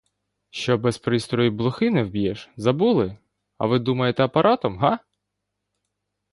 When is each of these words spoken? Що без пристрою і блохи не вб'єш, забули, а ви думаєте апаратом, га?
Що 0.49 0.77
без 0.77 0.97
пристрою 0.97 1.47
і 1.47 1.49
блохи 1.55 1.89
не 1.91 2.03
вб'єш, 2.03 2.49
забули, 2.55 3.17
а 3.57 3.65
ви 3.65 3.79
думаєте 3.79 4.23
апаратом, 4.23 4.77
га? 4.77 4.99